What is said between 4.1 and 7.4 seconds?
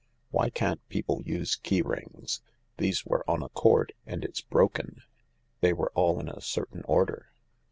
it's broken. They were all in a certain order.